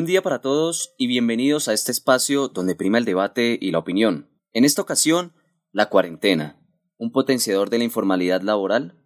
Buen 0.00 0.06
día 0.06 0.22
para 0.22 0.40
todos 0.40 0.94
y 0.96 1.08
bienvenidos 1.08 1.68
a 1.68 1.74
este 1.74 1.92
espacio 1.92 2.48
donde 2.48 2.74
prima 2.74 2.96
el 2.96 3.04
debate 3.04 3.58
y 3.60 3.70
la 3.70 3.80
opinión. 3.80 4.30
En 4.54 4.64
esta 4.64 4.80
ocasión, 4.80 5.34
la 5.72 5.90
cuarentena, 5.90 6.58
un 6.96 7.12
potenciador 7.12 7.68
de 7.68 7.76
la 7.76 7.84
informalidad 7.84 8.40
laboral. 8.40 8.98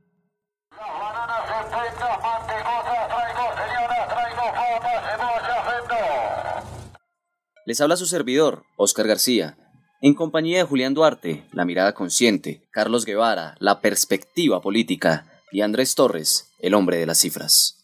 Les 7.66 7.80
habla 7.80 7.96
su 7.96 8.06
servidor, 8.06 8.62
Oscar 8.76 9.08
García, 9.08 9.58
en 10.00 10.14
compañía 10.14 10.58
de 10.58 10.64
Julián 10.64 10.94
Duarte, 10.94 11.44
la 11.50 11.64
mirada 11.64 11.92
consciente, 11.92 12.68
Carlos 12.70 13.04
Guevara, 13.04 13.56
la 13.58 13.80
perspectiva 13.80 14.60
política 14.60 15.42
y 15.50 15.62
Andrés 15.62 15.96
Torres, 15.96 16.52
el 16.60 16.72
hombre 16.72 16.98
de 16.98 17.06
las 17.06 17.18
cifras. 17.18 17.83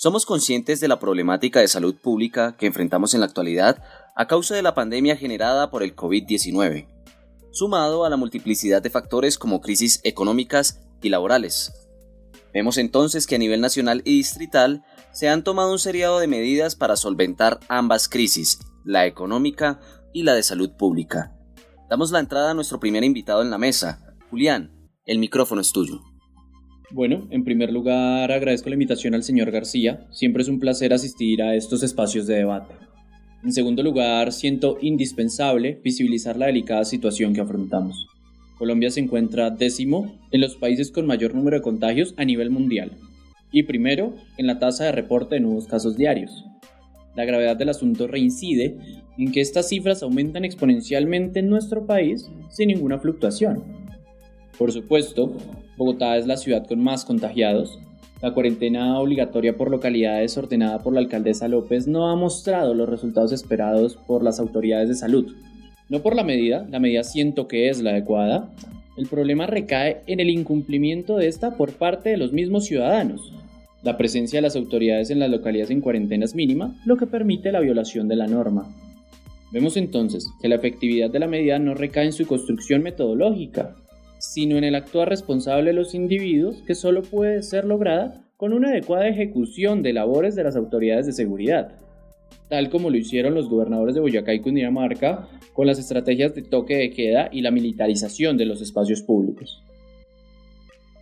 Somos 0.00 0.26
conscientes 0.26 0.78
de 0.78 0.86
la 0.86 1.00
problemática 1.00 1.58
de 1.58 1.66
salud 1.66 1.96
pública 1.96 2.56
que 2.56 2.66
enfrentamos 2.66 3.14
en 3.14 3.20
la 3.20 3.26
actualidad 3.26 3.82
a 4.14 4.28
causa 4.28 4.54
de 4.54 4.62
la 4.62 4.72
pandemia 4.72 5.16
generada 5.16 5.72
por 5.72 5.82
el 5.82 5.96
COVID-19, 5.96 6.86
sumado 7.50 8.04
a 8.04 8.08
la 8.08 8.16
multiplicidad 8.16 8.80
de 8.80 8.90
factores 8.90 9.38
como 9.38 9.60
crisis 9.60 10.00
económicas 10.04 10.82
y 11.02 11.08
laborales. 11.08 11.72
Vemos 12.54 12.78
entonces 12.78 13.26
que 13.26 13.34
a 13.34 13.38
nivel 13.38 13.60
nacional 13.60 14.02
y 14.04 14.18
distrital 14.18 14.84
se 15.10 15.28
han 15.28 15.42
tomado 15.42 15.72
un 15.72 15.80
seriado 15.80 16.20
de 16.20 16.28
medidas 16.28 16.76
para 16.76 16.94
solventar 16.94 17.58
ambas 17.66 18.08
crisis, 18.08 18.60
la 18.84 19.04
económica 19.04 19.80
y 20.12 20.22
la 20.22 20.34
de 20.34 20.44
salud 20.44 20.70
pública. 20.78 21.36
Damos 21.90 22.12
la 22.12 22.20
entrada 22.20 22.52
a 22.52 22.54
nuestro 22.54 22.78
primer 22.78 23.02
invitado 23.02 23.42
en 23.42 23.50
la 23.50 23.58
mesa. 23.58 24.14
Julián, 24.30 24.88
el 25.06 25.18
micrófono 25.18 25.60
es 25.60 25.72
tuyo. 25.72 26.02
Bueno, 26.90 27.28
en 27.30 27.44
primer 27.44 27.70
lugar 27.70 28.32
agradezco 28.32 28.70
la 28.70 28.74
invitación 28.74 29.14
al 29.14 29.22
señor 29.22 29.50
García. 29.50 30.06
Siempre 30.10 30.42
es 30.42 30.48
un 30.48 30.58
placer 30.58 30.94
asistir 30.94 31.42
a 31.42 31.54
estos 31.54 31.82
espacios 31.82 32.26
de 32.26 32.36
debate. 32.36 32.74
En 33.44 33.52
segundo 33.52 33.82
lugar, 33.82 34.32
siento 34.32 34.78
indispensable 34.80 35.80
visibilizar 35.84 36.38
la 36.38 36.46
delicada 36.46 36.86
situación 36.86 37.34
que 37.34 37.42
afrontamos. 37.42 38.06
Colombia 38.56 38.90
se 38.90 39.00
encuentra 39.00 39.50
décimo 39.50 40.18
en 40.32 40.40
los 40.40 40.56
países 40.56 40.90
con 40.90 41.06
mayor 41.06 41.34
número 41.34 41.58
de 41.58 41.62
contagios 41.62 42.14
a 42.16 42.24
nivel 42.24 42.50
mundial 42.50 42.92
y 43.52 43.64
primero 43.64 44.14
en 44.38 44.46
la 44.46 44.58
tasa 44.58 44.84
de 44.84 44.92
reporte 44.92 45.34
de 45.34 45.42
nuevos 45.42 45.66
casos 45.66 45.94
diarios. 45.94 46.46
La 47.16 47.26
gravedad 47.26 47.56
del 47.56 47.68
asunto 47.68 48.06
reincide 48.06 48.78
en 49.18 49.30
que 49.30 49.42
estas 49.42 49.68
cifras 49.68 50.02
aumentan 50.02 50.46
exponencialmente 50.46 51.40
en 51.40 51.50
nuestro 51.50 51.86
país 51.86 52.30
sin 52.48 52.68
ninguna 52.68 52.98
fluctuación. 52.98 53.62
Por 54.56 54.72
supuesto, 54.72 55.36
Bogotá 55.78 56.16
es 56.16 56.26
la 56.26 56.36
ciudad 56.36 56.66
con 56.66 56.80
más 56.80 57.04
contagiados. 57.04 57.78
La 58.20 58.34
cuarentena 58.34 58.98
obligatoria 58.98 59.56
por 59.56 59.70
localidades 59.70 60.36
ordenada 60.36 60.80
por 60.80 60.92
la 60.92 60.98
alcaldesa 60.98 61.46
López 61.46 61.86
no 61.86 62.10
ha 62.10 62.16
mostrado 62.16 62.74
los 62.74 62.88
resultados 62.88 63.30
esperados 63.30 63.94
por 63.94 64.24
las 64.24 64.40
autoridades 64.40 64.88
de 64.88 64.96
salud. 64.96 65.36
No 65.88 66.00
por 66.00 66.16
la 66.16 66.24
medida, 66.24 66.66
la 66.68 66.80
medida 66.80 67.04
siento 67.04 67.46
que 67.46 67.68
es 67.68 67.80
la 67.80 67.90
adecuada. 67.90 68.50
El 68.96 69.06
problema 69.06 69.46
recae 69.46 70.02
en 70.08 70.18
el 70.18 70.30
incumplimiento 70.30 71.16
de 71.16 71.28
esta 71.28 71.56
por 71.56 71.70
parte 71.74 72.08
de 72.08 72.16
los 72.16 72.32
mismos 72.32 72.64
ciudadanos. 72.64 73.32
La 73.84 73.96
presencia 73.96 74.38
de 74.38 74.42
las 74.42 74.56
autoridades 74.56 75.10
en 75.10 75.20
las 75.20 75.30
localidades 75.30 75.70
en 75.70 75.80
cuarentena 75.80 76.24
es 76.24 76.34
mínima, 76.34 76.74
lo 76.86 76.96
que 76.96 77.06
permite 77.06 77.52
la 77.52 77.60
violación 77.60 78.08
de 78.08 78.16
la 78.16 78.26
norma. 78.26 78.66
Vemos 79.52 79.76
entonces 79.76 80.28
que 80.42 80.48
la 80.48 80.56
efectividad 80.56 81.08
de 81.08 81.20
la 81.20 81.28
medida 81.28 81.60
no 81.60 81.74
recae 81.74 82.06
en 82.06 82.12
su 82.12 82.26
construcción 82.26 82.82
metodológica, 82.82 83.76
sino 84.18 84.56
en 84.56 84.64
el 84.64 84.74
actuar 84.74 85.08
responsable 85.08 85.70
de 85.70 85.76
los 85.76 85.94
individuos 85.94 86.62
que 86.66 86.74
solo 86.74 87.02
puede 87.02 87.42
ser 87.42 87.64
lograda 87.64 88.24
con 88.36 88.52
una 88.52 88.68
adecuada 88.68 89.08
ejecución 89.08 89.82
de 89.82 89.92
labores 89.92 90.34
de 90.34 90.44
las 90.44 90.56
autoridades 90.56 91.06
de 91.06 91.12
seguridad, 91.12 91.72
tal 92.48 92.70
como 92.70 92.90
lo 92.90 92.96
hicieron 92.96 93.34
los 93.34 93.48
gobernadores 93.48 93.94
de 93.94 94.00
Boyacá 94.00 94.32
y 94.32 94.40
Cundinamarca 94.40 95.28
con 95.52 95.66
las 95.66 95.78
estrategias 95.78 96.34
de 96.34 96.42
toque 96.42 96.76
de 96.76 96.90
queda 96.90 97.28
y 97.32 97.40
la 97.40 97.50
militarización 97.50 98.36
de 98.36 98.46
los 98.46 98.62
espacios 98.62 99.02
públicos. 99.02 99.62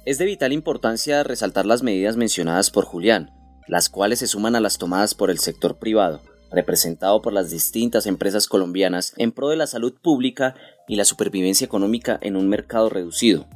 Es 0.07 0.19
de 0.19 0.25
vital 0.25 0.53
importancia 0.53 1.25
resaltar 1.25 1.67
las 1.67 1.83
medidas 1.83 2.17
mencionadas 2.17 2.71
por 2.71 2.85
Julián, 2.85 3.31
las 3.67 3.89
cuales 3.89 4.21
se 4.21 4.29
suman 4.29 4.55
a 4.55 4.61
las 4.61 4.79
tomadas 4.79 5.15
por 5.15 5.31
el 5.31 5.39
sector 5.39 5.79
privado, 5.79 6.21
representado 6.51 7.23
por 7.23 7.33
las 7.33 7.51
distintas 7.51 8.07
empresas 8.07 8.47
colombianas 8.49 9.13
en 9.17 9.33
pro 9.33 9.49
de 9.49 9.57
la 9.57 9.67
salud 9.67 9.95
pública 10.01 10.55
y 10.89 10.97
la 10.97 11.05
supervivencia 11.05 11.65
económica 11.65 12.19
en 12.23 12.37
un 12.37 12.49
mercado 12.49 12.89
reducido. 12.89 13.47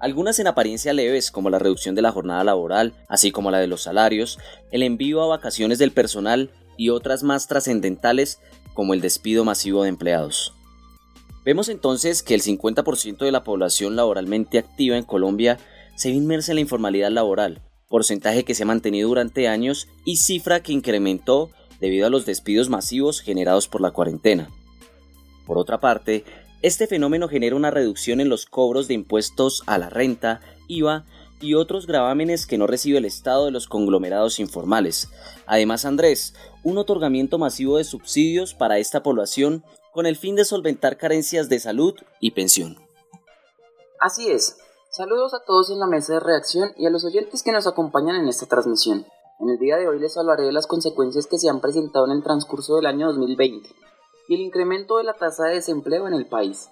Algunas 0.00 0.38
en 0.38 0.46
apariencia 0.46 0.92
leves, 0.92 1.30
como 1.30 1.48
la 1.48 1.58
reducción 1.58 1.94
de 1.94 2.02
la 2.02 2.12
jornada 2.12 2.44
laboral, 2.44 2.92
así 3.08 3.30
como 3.30 3.50
la 3.50 3.58
de 3.58 3.68
los 3.68 3.82
salarios, 3.82 4.38
el 4.70 4.82
envío 4.82 5.22
a 5.22 5.26
vacaciones 5.26 5.78
del 5.78 5.92
personal 5.92 6.50
y 6.76 6.90
otras 6.90 7.22
más 7.22 7.46
trascendentales, 7.46 8.38
como 8.74 8.92
el 8.92 9.00
despido 9.00 9.44
masivo 9.44 9.82
de 9.82 9.88
empleados. 9.88 10.52
Vemos 11.44 11.68
entonces 11.68 12.22
que 12.22 12.34
el 12.34 12.42
50% 12.42 13.18
de 13.18 13.32
la 13.32 13.44
población 13.44 13.96
laboralmente 13.96 14.58
activa 14.58 14.96
en 14.96 15.04
Colombia 15.04 15.58
se 15.94 16.08
ve 16.08 16.16
inmersa 16.16 16.52
en 16.52 16.56
la 16.56 16.62
informalidad 16.62 17.10
laboral, 17.10 17.62
porcentaje 17.88 18.44
que 18.44 18.54
se 18.54 18.64
ha 18.64 18.66
mantenido 18.66 19.08
durante 19.08 19.46
años 19.46 19.88
y 20.04 20.16
cifra 20.16 20.60
que 20.60 20.72
incrementó 20.72 21.50
debido 21.84 22.06
a 22.06 22.10
los 22.10 22.24
despidos 22.24 22.70
masivos 22.70 23.20
generados 23.20 23.68
por 23.68 23.82
la 23.82 23.90
cuarentena. 23.90 24.50
Por 25.46 25.58
otra 25.58 25.80
parte, 25.80 26.24
este 26.62 26.86
fenómeno 26.86 27.28
genera 27.28 27.56
una 27.56 27.70
reducción 27.70 28.22
en 28.22 28.30
los 28.30 28.46
cobros 28.46 28.88
de 28.88 28.94
impuestos 28.94 29.62
a 29.66 29.76
la 29.76 29.90
renta, 29.90 30.40
IVA 30.66 31.04
y 31.42 31.52
otros 31.52 31.86
gravámenes 31.86 32.46
que 32.46 32.56
no 32.56 32.66
recibe 32.66 32.96
el 32.96 33.04
Estado 33.04 33.44
de 33.44 33.50
los 33.50 33.68
conglomerados 33.68 34.40
informales. 34.40 35.10
Además, 35.44 35.84
Andrés, 35.84 36.32
un 36.62 36.78
otorgamiento 36.78 37.36
masivo 37.36 37.76
de 37.76 37.84
subsidios 37.84 38.54
para 38.54 38.78
esta 38.78 39.02
población 39.02 39.62
con 39.92 40.06
el 40.06 40.16
fin 40.16 40.36
de 40.36 40.46
solventar 40.46 40.96
carencias 40.96 41.50
de 41.50 41.60
salud 41.60 41.96
y 42.18 42.30
pensión. 42.30 42.78
Así 44.00 44.30
es. 44.30 44.56
Saludos 44.88 45.34
a 45.34 45.44
todos 45.44 45.68
en 45.68 45.80
la 45.80 45.86
mesa 45.86 46.14
de 46.14 46.20
reacción 46.20 46.70
y 46.78 46.86
a 46.86 46.90
los 46.90 47.04
oyentes 47.04 47.42
que 47.42 47.52
nos 47.52 47.66
acompañan 47.66 48.16
en 48.16 48.28
esta 48.28 48.46
transmisión. 48.46 49.04
En 49.40 49.48
el 49.48 49.58
día 49.58 49.76
de 49.76 49.88
hoy 49.88 49.98
les 49.98 50.16
hablaré 50.16 50.44
de 50.44 50.52
las 50.52 50.68
consecuencias 50.68 51.26
que 51.26 51.38
se 51.38 51.48
han 51.48 51.60
presentado 51.60 52.06
en 52.06 52.12
el 52.12 52.22
transcurso 52.22 52.76
del 52.76 52.86
año 52.86 53.08
2020 53.08 53.68
y 54.28 54.34
el 54.34 54.40
incremento 54.40 54.98
de 54.98 55.04
la 55.04 55.14
tasa 55.14 55.46
de 55.46 55.54
desempleo 55.54 56.06
en 56.06 56.14
el 56.14 56.28
país, 56.28 56.70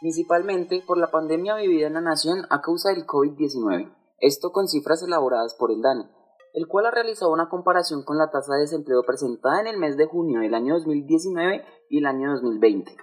principalmente 0.00 0.82
por 0.86 0.96
la 0.96 1.10
pandemia 1.10 1.56
vivida 1.56 1.88
en 1.88 1.92
la 1.92 2.00
nación 2.00 2.46
a 2.48 2.62
causa 2.62 2.88
del 2.88 3.06
COVID-19. 3.06 3.94
Esto 4.18 4.50
con 4.50 4.66
cifras 4.66 5.02
elaboradas 5.02 5.54
por 5.54 5.70
el 5.70 5.82
DANE, 5.82 6.08
el 6.54 6.66
cual 6.68 6.86
ha 6.86 6.90
realizado 6.90 7.32
una 7.32 7.50
comparación 7.50 8.02
con 8.02 8.16
la 8.16 8.30
tasa 8.30 8.54
de 8.54 8.62
desempleo 8.62 9.02
presentada 9.06 9.60
en 9.60 9.66
el 9.66 9.76
mes 9.76 9.98
de 9.98 10.06
junio 10.06 10.40
del 10.40 10.54
año 10.54 10.76
2019 10.76 11.64
y 11.90 11.98
el 11.98 12.06
año 12.06 12.32
2020, 12.32 12.96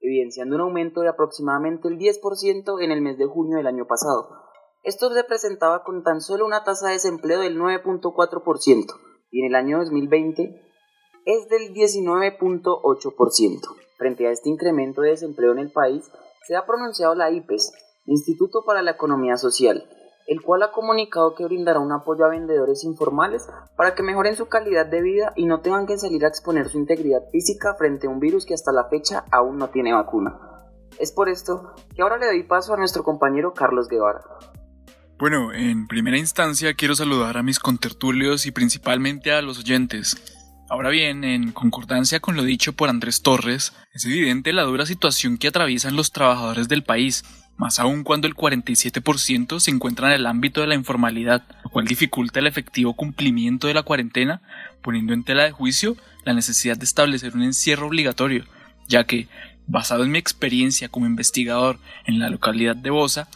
evidenciando 0.00 0.56
un 0.56 0.62
aumento 0.62 1.00
de 1.00 1.08
aproximadamente 1.08 1.88
el 1.88 1.96
10% 1.96 2.84
en 2.84 2.90
el 2.92 3.00
mes 3.00 3.16
de 3.16 3.24
junio 3.24 3.56
del 3.56 3.68
año 3.68 3.86
pasado. 3.86 4.47
Esto 4.82 5.12
se 5.12 5.24
presentaba 5.24 5.82
con 5.82 6.02
tan 6.02 6.20
solo 6.20 6.46
una 6.46 6.64
tasa 6.64 6.86
de 6.86 6.94
desempleo 6.94 7.40
del 7.40 7.58
9.4% 7.58 8.86
y 9.30 9.40
en 9.40 9.46
el 9.46 9.54
año 9.54 9.78
2020 9.78 10.62
es 11.24 11.48
del 11.48 11.74
19.8%. 11.74 13.60
Frente 13.98 14.26
a 14.26 14.30
este 14.30 14.48
incremento 14.48 15.02
de 15.02 15.10
desempleo 15.10 15.52
en 15.52 15.58
el 15.58 15.72
país, 15.72 16.10
se 16.46 16.56
ha 16.56 16.64
pronunciado 16.64 17.14
la 17.14 17.30
IPES, 17.30 17.72
Instituto 18.06 18.64
para 18.64 18.80
la 18.80 18.92
Economía 18.92 19.36
Social, 19.36 19.86
el 20.26 20.40
cual 20.40 20.62
ha 20.62 20.72
comunicado 20.72 21.34
que 21.34 21.44
brindará 21.44 21.80
un 21.80 21.92
apoyo 21.92 22.24
a 22.24 22.30
vendedores 22.30 22.84
informales 22.84 23.46
para 23.76 23.94
que 23.94 24.02
mejoren 24.02 24.36
su 24.36 24.46
calidad 24.46 24.86
de 24.86 25.02
vida 25.02 25.34
y 25.36 25.44
no 25.44 25.60
tengan 25.60 25.86
que 25.86 25.98
salir 25.98 26.24
a 26.24 26.28
exponer 26.28 26.68
su 26.68 26.78
integridad 26.78 27.28
física 27.30 27.74
frente 27.74 28.06
a 28.06 28.10
un 28.10 28.20
virus 28.20 28.46
que 28.46 28.54
hasta 28.54 28.72
la 28.72 28.88
fecha 28.88 29.26
aún 29.30 29.58
no 29.58 29.68
tiene 29.68 29.92
vacuna. 29.92 30.40
Es 30.98 31.12
por 31.12 31.28
esto 31.28 31.74
que 31.94 32.00
ahora 32.00 32.16
le 32.16 32.26
doy 32.26 32.44
paso 32.44 32.72
a 32.72 32.78
nuestro 32.78 33.04
compañero 33.04 33.52
Carlos 33.52 33.88
Guevara. 33.88 34.22
Bueno, 35.18 35.52
en 35.52 35.88
primera 35.88 36.16
instancia 36.16 36.74
quiero 36.74 36.94
saludar 36.94 37.38
a 37.38 37.42
mis 37.42 37.58
contertulios 37.58 38.46
y 38.46 38.52
principalmente 38.52 39.32
a 39.32 39.42
los 39.42 39.58
oyentes. 39.58 40.16
Ahora 40.70 40.90
bien, 40.90 41.24
en 41.24 41.50
concordancia 41.50 42.20
con 42.20 42.36
lo 42.36 42.44
dicho 42.44 42.72
por 42.72 42.88
Andrés 42.88 43.22
Torres, 43.22 43.72
es 43.92 44.04
evidente 44.04 44.52
la 44.52 44.62
dura 44.62 44.86
situación 44.86 45.36
que 45.36 45.48
atraviesan 45.48 45.96
los 45.96 46.12
trabajadores 46.12 46.68
del 46.68 46.84
país, 46.84 47.24
más 47.56 47.80
aún 47.80 48.04
cuando 48.04 48.28
el 48.28 48.36
47% 48.36 49.58
se 49.58 49.72
encuentra 49.72 50.06
en 50.06 50.12
el 50.20 50.26
ámbito 50.26 50.60
de 50.60 50.68
la 50.68 50.76
informalidad, 50.76 51.42
lo 51.64 51.70
cual 51.70 51.86
dificulta 51.86 52.38
el 52.38 52.46
efectivo 52.46 52.94
cumplimiento 52.94 53.66
de 53.66 53.74
la 53.74 53.82
cuarentena, 53.82 54.40
poniendo 54.84 55.14
en 55.14 55.24
tela 55.24 55.42
de 55.42 55.50
juicio 55.50 55.96
la 56.24 56.32
necesidad 56.32 56.76
de 56.76 56.84
establecer 56.84 57.34
un 57.34 57.42
encierro 57.42 57.88
obligatorio, 57.88 58.44
ya 58.86 59.02
que, 59.02 59.26
basado 59.66 60.04
en 60.04 60.12
mi 60.12 60.18
experiencia 60.18 60.88
como 60.88 61.06
investigador 61.06 61.80
en 62.06 62.20
la 62.20 62.30
localidad 62.30 62.76
de 62.76 62.90
Bosa, 62.90 63.28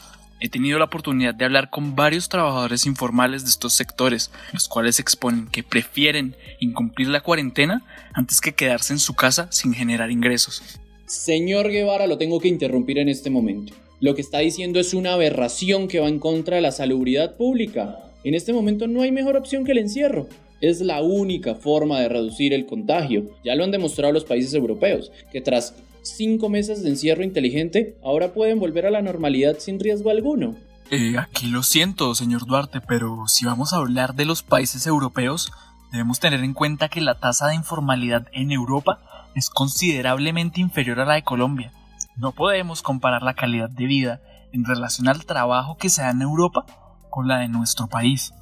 he 0.43 0.49
tenido 0.49 0.77
la 0.79 0.87
oportunidad 0.87 1.35
de 1.35 1.45
hablar 1.45 1.71
con 1.71 1.95
varios 1.95 2.29
trabajadores 2.29 2.85
informales 2.85 3.45
de 3.45 3.51
estos 3.51 3.75
sectores, 3.75 4.33
los 4.53 4.67
cuales 4.67 4.99
exponen 4.99 5.47
que 5.47 5.63
prefieren 5.63 6.35
incumplir 6.59 7.09
la 7.09 7.21
cuarentena 7.21 7.85
antes 8.13 8.41
que 8.41 8.53
quedarse 8.53 8.93
en 8.93 8.99
su 8.99 9.15
casa 9.15 9.47
sin 9.53 9.73
generar 9.73 10.11
ingresos. 10.11 10.81
Señor 11.07 11.71
Guevara, 11.71 12.09
lo 12.09 12.19
tengo 12.19 12.41
que 12.41 12.49
interrumpir 12.49 12.99
en 12.99 13.09
este 13.09 13.31
momento. 13.31 13.73
Lo 14.01 14.17
que 14.17 14.21
está 14.21 14.41
diciendo 14.41 14.81
es 14.81 14.95
una 14.95 15.13
aberración 15.13 15.87
que 15.87 16.01
va 16.01 16.09
en 16.09 16.19
contra 16.19 16.57
de 16.57 16.63
la 16.63 16.73
salubridad 16.73 17.37
pública. 17.37 18.01
En 18.25 18.35
este 18.35 18.53
momento 18.53 18.89
no 18.89 19.03
hay 19.03 19.13
mejor 19.13 19.37
opción 19.37 19.65
que 19.65 19.73
el 19.73 19.79
encierro. 19.79 20.29
es 20.61 20.81
la 20.81 21.03
única 21.03 21.57
forma 21.57 21.99
de 22.01 22.09
reducir 22.09 22.53
el 22.53 22.67
contagio. 22.67 23.31
Ya 23.45 23.57
lo 23.57 23.65
han 23.65 23.73
demostrado 23.73 24.13
los 24.13 24.25
países 24.25 24.55
europeos, 24.55 25.11
que 25.33 25.41
tras 25.41 25.75
cinco 26.03 26.49
meses 26.49 26.83
de 26.83 26.91
encierro 26.91 27.23
inteligente, 27.23 27.97
ahora 28.03 28.35
pueden 28.35 28.59
volver 28.59 28.87
a 28.87 28.91
la 28.91 29.03
normalidad 29.03 29.59
sin 29.59 29.81
riesgo 29.81 30.11
alguno. 30.11 30.57
Eh, 30.91 31.17
aquí 31.19 31.47
lo 31.47 31.63
siento, 31.63 32.15
señor 32.15 32.45
Duarte, 32.47 32.81
pero 32.81 33.25
si 33.27 33.47
vamos 33.47 33.73
a 33.73 33.77
hablar 33.77 34.15
de 34.15 34.27
los 34.27 34.43
países 34.43 34.87
europeos, 34.87 35.51
debemos 35.91 36.21
tener 36.21 36.45
en 36.45 36.53
cuenta 36.53 36.89
que 36.89 37.01
la 37.01 37.19
tasa 37.19 37.49
de 37.49 37.55
informalidad 37.55 38.27
en 38.33 38.53
Europa 38.53 39.01
es 39.35 39.49
considerablemente 39.49 40.61
inferior 40.61 41.01
a 41.01 41.07
la 41.07 41.15
de 41.15 41.23
Colombia. 41.23 41.73
No 42.17 42.33
podemos 42.33 42.83
comparar 42.83 43.23
la 43.23 43.35
calidad 43.35 43.71
de 43.71 43.87
vida 43.87 44.21
en 44.53 44.65
relación 44.65 45.09
al 45.09 45.25
trabajo 45.25 45.77
que 45.79 45.89
se 45.89 46.03
da 46.03 46.11
en 46.11 46.21
Europa 46.21 46.67
con 47.09 47.27
la 47.27 47.39
de 47.39 47.49
nuestro 47.49 47.89
país. 47.89 48.33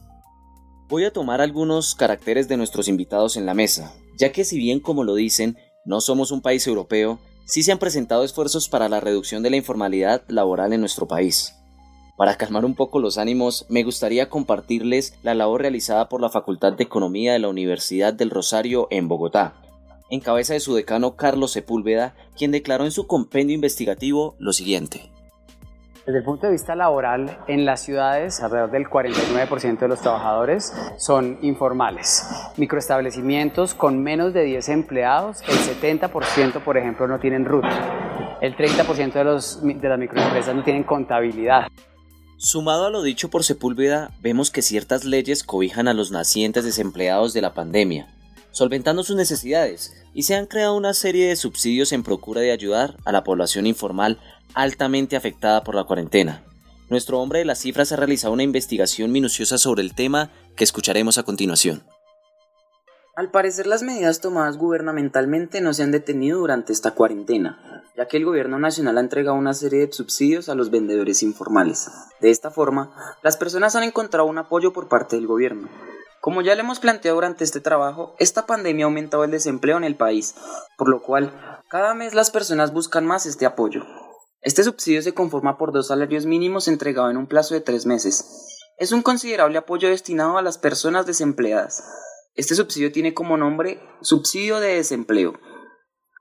Voy 0.88 1.04
a 1.04 1.12
tomar 1.12 1.40
algunos 1.40 1.94
caracteres 1.94 2.48
de 2.48 2.56
nuestros 2.56 2.88
invitados 2.88 3.36
en 3.36 3.46
la 3.46 3.54
mesa, 3.54 3.92
ya 4.18 4.32
que 4.32 4.44
si 4.44 4.58
bien 4.58 4.80
como 4.80 5.04
lo 5.04 5.14
dicen, 5.14 5.56
no 5.84 6.00
somos 6.00 6.32
un 6.32 6.42
país 6.42 6.66
europeo, 6.66 7.20
sí 7.50 7.64
se 7.64 7.72
han 7.72 7.78
presentado 7.78 8.22
esfuerzos 8.22 8.68
para 8.68 8.88
la 8.88 9.00
reducción 9.00 9.42
de 9.42 9.50
la 9.50 9.56
informalidad 9.56 10.22
laboral 10.28 10.72
en 10.72 10.78
nuestro 10.78 11.08
país. 11.08 11.56
Para 12.16 12.36
calmar 12.36 12.64
un 12.64 12.76
poco 12.76 13.00
los 13.00 13.18
ánimos, 13.18 13.66
me 13.68 13.82
gustaría 13.82 14.28
compartirles 14.28 15.14
la 15.24 15.34
labor 15.34 15.62
realizada 15.62 16.08
por 16.08 16.20
la 16.20 16.30
Facultad 16.30 16.74
de 16.74 16.84
Economía 16.84 17.32
de 17.32 17.40
la 17.40 17.48
Universidad 17.48 18.14
del 18.14 18.30
Rosario 18.30 18.86
en 18.90 19.08
Bogotá, 19.08 19.54
en 20.10 20.20
cabeza 20.20 20.54
de 20.54 20.60
su 20.60 20.74
decano 20.76 21.16
Carlos 21.16 21.50
Sepúlveda, 21.50 22.14
quien 22.36 22.52
declaró 22.52 22.84
en 22.84 22.92
su 22.92 23.08
compendio 23.08 23.56
investigativo 23.56 24.36
lo 24.38 24.52
siguiente. 24.52 25.10
Desde 26.10 26.18
el 26.18 26.24
punto 26.24 26.46
de 26.46 26.52
vista 26.54 26.74
laboral, 26.74 27.38
en 27.46 27.64
las 27.64 27.82
ciudades 27.82 28.40
alrededor 28.40 28.72
del 28.72 28.88
49% 28.88 29.78
de 29.78 29.86
los 29.86 30.00
trabajadores 30.00 30.74
son 30.98 31.38
informales. 31.40 32.28
Microestablecimientos 32.56 33.74
con 33.74 34.02
menos 34.02 34.34
de 34.34 34.42
10 34.42 34.70
empleados, 34.70 35.40
el 35.42 35.54
70% 35.54 36.64
por 36.64 36.76
ejemplo 36.76 37.06
no 37.06 37.20
tienen 37.20 37.44
RUT. 37.44 37.64
El 38.40 38.56
30% 38.56 39.12
de, 39.12 39.22
los, 39.22 39.62
de 39.62 39.88
las 39.88 39.98
microempresas 40.00 40.52
no 40.52 40.64
tienen 40.64 40.82
contabilidad. 40.82 41.68
Sumado 42.38 42.86
a 42.86 42.90
lo 42.90 43.02
dicho 43.02 43.30
por 43.30 43.44
Sepúlveda, 43.44 44.10
vemos 44.20 44.50
que 44.50 44.62
ciertas 44.62 45.04
leyes 45.04 45.44
cobijan 45.44 45.86
a 45.86 45.94
los 45.94 46.10
nacientes 46.10 46.64
desempleados 46.64 47.34
de 47.34 47.42
la 47.42 47.54
pandemia, 47.54 48.08
solventando 48.52 49.02
sus 49.02 49.16
necesidades, 49.16 49.94
y 50.14 50.24
se 50.24 50.34
han 50.34 50.46
creado 50.46 50.76
una 50.76 50.94
serie 50.94 51.28
de 51.28 51.36
subsidios 51.36 51.92
en 51.92 52.02
procura 52.02 52.40
de 52.40 52.52
ayudar 52.52 52.96
a 53.04 53.12
la 53.12 53.24
población 53.24 53.66
informal 53.66 54.18
altamente 54.54 55.16
afectada 55.16 55.62
por 55.64 55.74
la 55.74 55.84
cuarentena. 55.84 56.44
Nuestro 56.88 57.20
hombre 57.20 57.38
de 57.38 57.44
las 57.44 57.60
cifras 57.60 57.92
ha 57.92 57.96
realizado 57.96 58.32
una 58.32 58.42
investigación 58.42 59.12
minuciosa 59.12 59.58
sobre 59.58 59.82
el 59.82 59.94
tema 59.94 60.30
que 60.56 60.64
escucharemos 60.64 61.18
a 61.18 61.22
continuación. 61.22 61.84
Al 63.14 63.30
parecer 63.30 63.66
las 63.66 63.82
medidas 63.82 64.20
tomadas 64.20 64.56
gubernamentalmente 64.56 65.60
no 65.60 65.74
se 65.74 65.82
han 65.82 65.90
detenido 65.90 66.38
durante 66.38 66.72
esta 66.72 66.92
cuarentena, 66.92 67.84
ya 67.96 68.08
que 68.08 68.16
el 68.16 68.24
gobierno 68.24 68.58
nacional 68.58 68.98
ha 68.98 69.02
entregado 69.02 69.36
una 69.36 69.52
serie 69.52 69.86
de 69.86 69.92
subsidios 69.92 70.48
a 70.48 70.54
los 70.54 70.70
vendedores 70.70 71.22
informales. 71.22 71.90
De 72.20 72.30
esta 72.30 72.50
forma, 72.50 72.92
las 73.22 73.36
personas 73.36 73.76
han 73.76 73.82
encontrado 73.82 74.26
un 74.26 74.38
apoyo 74.38 74.72
por 74.72 74.88
parte 74.88 75.16
del 75.16 75.26
gobierno. 75.26 75.68
Como 76.20 76.42
ya 76.42 76.54
le 76.54 76.60
hemos 76.60 76.80
planteado 76.80 77.16
durante 77.16 77.44
este 77.44 77.60
trabajo, 77.60 78.14
esta 78.18 78.46
pandemia 78.46 78.84
ha 78.84 78.88
aumentado 78.88 79.24
el 79.24 79.30
desempleo 79.30 79.78
en 79.78 79.84
el 79.84 79.96
país, 79.96 80.34
por 80.76 80.90
lo 80.90 81.00
cual 81.00 81.32
cada 81.70 81.94
mes 81.94 82.12
las 82.12 82.30
personas 82.30 82.74
buscan 82.74 83.06
más 83.06 83.24
este 83.24 83.46
apoyo. 83.46 83.86
Este 84.42 84.62
subsidio 84.62 85.00
se 85.00 85.14
conforma 85.14 85.56
por 85.56 85.72
dos 85.72 85.88
salarios 85.88 86.26
mínimos 86.26 86.68
entregados 86.68 87.10
en 87.10 87.16
un 87.16 87.26
plazo 87.26 87.54
de 87.54 87.62
tres 87.62 87.86
meses. 87.86 88.46
Es 88.76 88.92
un 88.92 89.00
considerable 89.00 89.56
apoyo 89.56 89.88
destinado 89.88 90.36
a 90.36 90.42
las 90.42 90.58
personas 90.58 91.06
desempleadas. 91.06 91.84
Este 92.34 92.54
subsidio 92.54 92.92
tiene 92.92 93.14
como 93.14 93.38
nombre 93.38 93.80
Subsidio 94.02 94.60
de 94.60 94.74
Desempleo. 94.74 95.34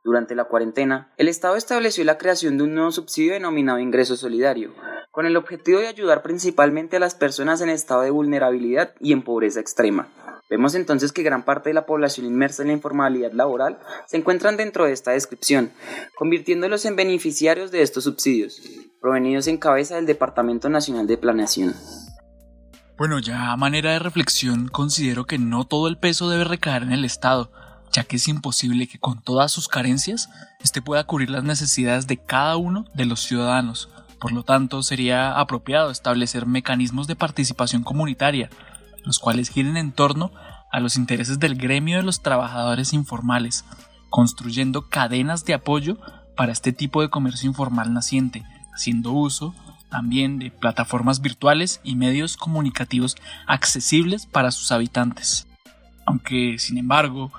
Durante 0.04 0.34
la 0.34 0.46
cuarentena, 0.46 1.12
el 1.18 1.28
Estado 1.28 1.56
estableció 1.56 2.06
la 2.06 2.18
creación 2.18 2.57
de 2.57 2.63
un 2.63 2.74
nuevo 2.74 2.92
subsidio 2.92 3.34
denominado 3.34 3.80
Ingreso 3.80 4.16
Solidario, 4.16 4.74
con 5.12 5.25
el 5.25 5.36
objetivo 5.36 5.80
de 5.80 5.88
ayudar 5.88 6.22
principalmente 6.22 6.96
a 6.96 7.00
las 7.00 7.16
personas 7.16 7.60
en 7.60 7.69
estado 7.69 8.04
de 8.04 8.10
vulnerabilidad 8.10 8.94
y 9.01 9.12
en 9.12 9.24
pobreza 9.24 9.60
extrema. 9.60 10.07
Vemos 10.50 10.74
entonces 10.74 11.12
que 11.12 11.22
gran 11.22 11.44
parte 11.44 11.69
de 11.69 11.74
la 11.74 11.86
población 11.86 12.25
inmersa 12.25 12.63
en 12.63 12.69
la 12.69 12.74
informalidad 12.75 13.34
laboral 13.34 13.78
se 14.07 14.18
encuentran 14.18 14.56
dentro 14.56 14.86
de 14.86 14.94
esta 14.94 15.12
descripción, 15.12 15.72
convirtiéndolos 16.16 16.86
en 16.86 16.95
beneficiarios 16.95 17.69
de 17.69 17.81
estos 17.81 18.06
subsidios, 18.06 18.62
provenidos 19.02 19.48
en 19.48 19.57
cabeza 19.57 19.95
del 19.98 20.06
Departamento 20.06 20.69
Nacional 20.69 21.07
de 21.07 21.18
Planeación. 21.18 21.75
Bueno, 22.98 23.19
ya 23.19 23.52
a 23.52 23.57
manera 23.57 23.92
de 23.92 24.00
reflexión, 24.00 24.69
considero 24.69 25.25
que 25.25 25.38
no 25.38 25.66
todo 25.66 25.88
el 25.88 26.00
peso 26.00 26.30
debe 26.30 26.45
recaer 26.45 26.84
en 26.84 26.94
el 26.94 27.06
Estado, 27.06 27.52
ya 27.92 28.04
que 28.04 28.18
es 28.18 28.28
imposible 28.28 28.88
que 28.88 29.00
con 29.00 29.22
todas 29.22 29.52
sus 29.52 29.68
carencias, 29.68 30.30
éste 30.62 30.82
pueda 30.82 31.04
cubrir 31.06 31.30
las 31.30 31.44
necesidades 31.44 32.08
de 32.08 32.18
cada 32.18 32.58
uno 32.58 32.86
de 32.94 33.06
los 33.06 33.22
ciudadanos. 33.22 33.90
Por 34.20 34.32
lo 34.32 34.44
tanto, 34.44 34.84
sería 34.84 35.40
apropiado 35.40 35.92
establecer 35.92 36.46
mecanismos 36.46 37.08
de 37.08 37.16
participación 37.16 37.84
comunitaria, 37.84 38.50
los 39.06 39.20
cuales 39.20 39.50
giren 39.50 39.78
en 39.78 39.92
torno 39.92 40.32
a 40.72 40.80
los 40.80 40.98
intereses 40.98 41.40
del 41.40 41.56
gremio 41.56 41.98
de 41.98 42.04
los 42.04 42.22
trabajadores 42.22 42.94
informales, 42.94 43.66
construyendo 44.10 44.90
cadenas 44.90 45.46
de 45.46 45.54
apoyo 45.54 45.98
para 46.36 46.52
este 46.52 46.74
tipo 46.74 47.02
de 47.02 47.10
comercio 47.10 47.50
informal 47.50 47.94
naciente, 47.94 48.46
haciendo 48.74 49.12
uso 49.12 49.56
también 49.90 50.38
de 50.38 50.52
plataformas 50.52 51.22
virtuales 51.22 51.82
y 51.84 51.96
medios 51.96 52.38
comunicativos 52.38 53.18
accesibles 53.48 54.26
para 54.26 54.52
sus 54.52 54.72
habitantes. 54.72 55.48
Aunque, 56.06 56.58
sin 56.60 56.78
embargo, 56.78 57.32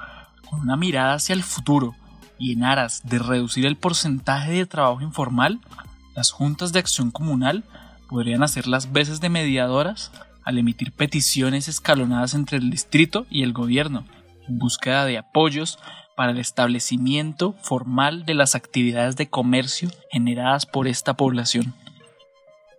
con 0.50 0.60
una 0.60 0.76
mirada 0.76 1.14
hacia 1.14 1.34
el 1.34 1.44
futuro 1.44 1.94
y 2.38 2.52
en 2.52 2.64
aras 2.64 3.02
de 3.04 3.18
reducir 3.18 3.66
el 3.66 3.76
porcentaje 3.76 4.50
de 4.50 4.66
trabajo 4.66 5.02
informal, 5.02 5.60
las 6.16 6.32
juntas 6.32 6.72
de 6.72 6.80
acción 6.80 7.10
comunal 7.10 7.64
podrían 8.08 8.42
hacer 8.42 8.66
las 8.66 8.92
veces 8.92 9.20
de 9.20 9.28
mediadoras 9.28 10.10
al 10.42 10.58
emitir 10.58 10.90
peticiones 10.92 11.68
escalonadas 11.68 12.34
entre 12.34 12.58
el 12.58 12.70
distrito 12.70 13.26
y 13.30 13.42
el 13.44 13.52
gobierno, 13.52 14.04
en 14.48 14.58
búsqueda 14.58 15.04
de 15.04 15.18
apoyos 15.18 15.78
para 16.16 16.32
el 16.32 16.38
establecimiento 16.38 17.54
formal 17.62 18.24
de 18.24 18.34
las 18.34 18.54
actividades 18.54 19.16
de 19.16 19.28
comercio 19.28 19.90
generadas 20.10 20.66
por 20.66 20.88
esta 20.88 21.14
población. 21.14 21.74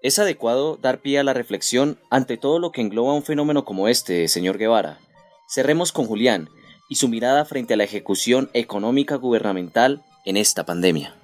Es 0.02 0.18
adecuado 0.20 0.78
dar 0.82 1.00
pie 1.00 1.20
a 1.20 1.24
la 1.24 1.34
reflexión 1.34 2.00
ante 2.10 2.38
todo 2.38 2.60
lo 2.60 2.72
que 2.72 2.82
engloba 2.82 3.14
un 3.14 3.24
fenómeno 3.24 3.64
como 3.64 3.88
este, 3.88 4.28
señor 4.28 4.58
Guevara. 4.58 4.98
Cerremos 5.48 5.92
con 5.92 6.08
Julián 6.08 6.50
y 6.92 6.96
su 6.96 7.08
mirada 7.08 7.46
frente 7.46 7.74
a 7.74 7.78
la 7.78 7.86
ejecución 7.86 8.50
económica 8.54 9.16
gubernamental 9.16 10.04
en 10.26 10.36
esta 10.36 10.66
pandemia. 10.66 11.16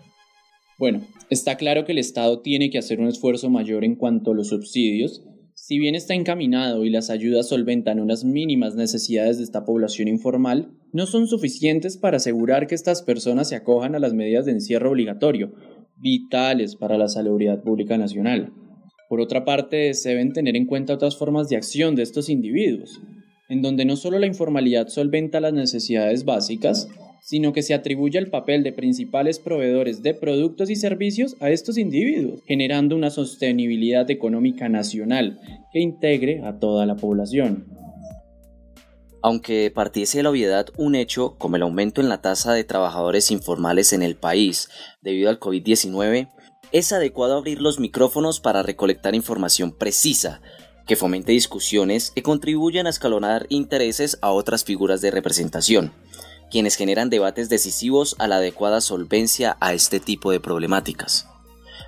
Bueno, 0.79 1.01
está 1.29 1.57
claro 1.57 1.83
que 1.83 1.91
el 1.91 1.97
Estado 1.97 2.39
tiene 2.39 2.69
que 2.69 2.77
hacer 2.77 3.01
un 3.01 3.07
esfuerzo 3.07 3.49
mayor 3.49 3.83
en 3.83 3.95
cuanto 3.95 4.31
a 4.31 4.33
los 4.33 4.47
subsidios 4.47 5.21
si 5.67 5.79
bien 5.79 5.95
está 5.95 6.13
encaminado 6.13 6.85
y 6.85 6.89
las 6.89 7.09
ayudas 7.09 7.49
solventan 7.49 7.99
unas 7.99 8.23
mínimas 8.23 8.75
necesidades 8.75 9.37
de 9.37 9.43
esta 9.43 9.65
población 9.65 10.07
informal, 10.07 10.71
no 10.93 11.07
son 11.07 11.27
suficientes 11.27 11.97
para 11.97 12.15
asegurar 12.17 12.67
que 12.67 12.75
estas 12.75 13.01
personas 13.01 13.49
se 13.49 13.57
acojan 13.57 13.93
a 13.93 13.99
las 13.99 14.13
medidas 14.13 14.45
de 14.45 14.53
encierro 14.53 14.91
obligatorio, 14.91 15.51
vitales 15.97 16.77
para 16.77 16.97
la 16.97 17.09
salubridad 17.09 17.63
pública 17.63 17.97
nacional. 17.97 18.53
Por 19.09 19.19
otra 19.19 19.43
parte, 19.43 19.93
se 19.93 20.09
deben 20.09 20.31
tener 20.31 20.55
en 20.55 20.67
cuenta 20.67 20.93
otras 20.93 21.17
formas 21.17 21.49
de 21.49 21.57
acción 21.57 21.95
de 21.95 22.03
estos 22.03 22.29
individuos, 22.29 23.01
en 23.49 23.61
donde 23.61 23.85
no 23.85 23.95
solo 23.95 24.19
la 24.19 24.27
informalidad 24.27 24.87
solventa 24.87 25.39
las 25.39 25.53
necesidades 25.53 26.25
básicas, 26.25 26.87
sino 27.21 27.51
que 27.51 27.61
se 27.61 27.73
atribuye 27.73 28.17
el 28.17 28.29
papel 28.29 28.63
de 28.63 28.71
principales 28.71 29.39
proveedores 29.39 30.01
de 30.01 30.13
productos 30.13 30.69
y 30.69 30.75
servicios 30.75 31.35
a 31.41 31.49
estos 31.49 31.77
individuos, 31.77 32.41
generando 32.47 32.95
una 32.95 33.09
sostenibilidad 33.09 34.09
económica 34.09 34.69
nacional 34.69 35.39
que 35.73 35.79
integre 35.79 36.41
a 36.45 36.57
toda 36.59 36.85
la 36.85 36.95
población. 36.95 37.65
Aunque 39.21 39.71
partiese 39.73 40.19
de 40.19 40.23
la 40.23 40.29
obviedad 40.29 40.67
un 40.77 40.95
hecho 40.95 41.35
como 41.37 41.57
el 41.57 41.63
aumento 41.63 41.99
en 41.99 42.07
la 42.07 42.21
tasa 42.21 42.53
de 42.53 42.63
trabajadores 42.63 43.29
informales 43.31 43.91
en 43.91 44.03
el 44.03 44.15
país 44.15 44.69
debido 45.01 45.29
al 45.29 45.39
COVID-19, 45.39 46.29
es 46.71 46.91
adecuado 46.93 47.37
abrir 47.37 47.61
los 47.61 47.79
micrófonos 47.79 48.39
para 48.39 48.63
recolectar 48.63 49.15
información 49.15 49.75
precisa 49.77 50.41
que 50.87 50.95
fomente 50.95 51.31
discusiones 51.31 52.11
que 52.11 52.23
contribuyan 52.23 52.87
a 52.87 52.91
escalonar 52.91 53.45
intereses 53.49 54.17
a 54.21 54.31
otras 54.31 54.63
figuras 54.63 55.01
de 55.01 55.11
representación 55.11 55.91
quienes 56.49 56.75
generan 56.75 57.09
debates 57.09 57.49
decisivos 57.49 58.15
a 58.19 58.27
la 58.27 58.37
adecuada 58.37 58.81
solvencia 58.81 59.57
a 59.59 59.73
este 59.73 59.99
tipo 59.99 60.31
de 60.31 60.39
problemáticas. 60.39 61.27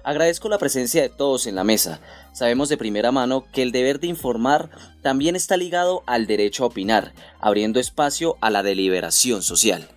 Agradezco 0.03 0.50
la 0.50 0.58
presencia 0.58 1.01
de 1.01 1.10
todos 1.10 1.46
en 1.46 1.56
la 1.56 1.63
mesa. 1.63 2.00
Sabemos 2.32 2.70
de 2.70 2.77
primera 2.77 3.12
mano 3.12 3.46
que 3.51 3.62
el 3.62 3.72
deber 3.72 4.00
de 4.00 4.08
informar 4.08 4.70
también 5.01 5.36
está 5.36 5.58
ligado 5.58 6.03
al 6.06 6.25
derecho 6.25 6.63
a 6.63 6.68
opinar, 6.68 7.13
abriendo 7.39 7.79
espacio 7.79 8.38
a 8.41 8.50
la 8.50 8.63
deliberación 8.63 9.41
social. 9.41 9.88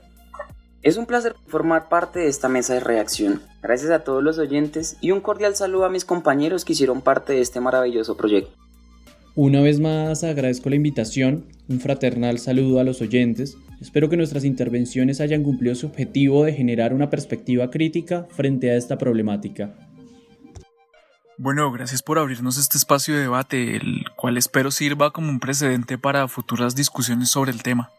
Es 0.83 0.97
un 0.97 1.07
placer 1.07 1.37
formar 1.47 1.89
parte 1.89 2.21
de 2.21 2.29
esta 2.29 2.49
mesa 2.49 2.75
de 2.75 2.81
reacción. 2.81 3.43
Gracias 3.63 3.93
a 3.93 4.03
todos 4.03 4.23
los 4.23 4.39
oyentes 4.39 4.97
y 5.01 5.13
un 5.13 5.21
cordial 5.21 5.55
saludo 5.55 5.85
a 5.85 5.91
mis 5.91 6.05
compañeros 6.05 6.65
que 6.65 6.73
hicieron 6.73 7.01
parte 7.01 7.35
de 7.35 7.41
este 7.41 7.61
maravilloso 7.61 8.17
proyecto. 8.17 8.62
Una 9.35 9.63
vez 9.63 9.81
más 9.81 10.25
agradezco 10.25 10.69
la 10.69 10.77
invitación, 10.77 11.47
un 11.67 11.81
fraternal 11.81 12.39
saludo 12.39 12.81
a 12.81 12.85
los 12.85 13.01
oyentes. 13.01 13.57
Espero 13.81 14.11
que 14.11 14.19
nuestras 14.19 14.45
intervenciones 14.45 15.23
hayan 15.23 15.43
cumplido 15.43 15.75
su 15.75 15.87
objetivo 15.87 16.45
de 16.45 16.53
generar 16.53 16.93
una 16.93 17.09
perspectiva 17.09 17.71
crítica 17.71 18.27
frente 18.31 18.71
a 18.71 18.77
esta 18.77 18.99
problemática. 18.99 19.75
Bueno, 21.39 21.73
gracias 21.73 22.03
por 22.03 22.19
abrirnos 22.19 22.59
este 22.59 22.77
espacio 22.77 23.15
de 23.15 23.23
debate, 23.23 23.77
el 23.77 24.05
cual 24.17 24.37
espero 24.37 24.71
sirva 24.71 25.13
como 25.13 25.31
un 25.31 25.41
precedente 25.41 25.97
para 25.97 26.29
futuras 26.29 26.77
discusiones 26.77 27.31
sobre 27.31 27.53
el 27.53 27.63
tema. 27.63 27.91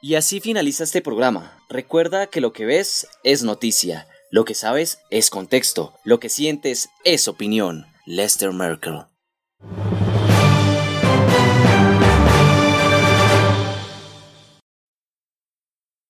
Y 0.00 0.14
así 0.14 0.40
finaliza 0.40 0.84
este 0.84 1.02
programa. 1.02 1.52
Recuerda 1.68 2.28
que 2.28 2.40
lo 2.40 2.54
que 2.54 2.64
ves 2.64 3.06
es 3.24 3.42
noticia, 3.42 4.06
lo 4.30 4.46
que 4.46 4.54
sabes 4.54 5.00
es 5.10 5.28
contexto, 5.28 5.92
lo 6.04 6.18
que 6.18 6.30
sientes 6.30 6.88
es 7.04 7.28
opinión. 7.28 7.84
Lester 8.06 8.54
Merkel. 8.54 9.02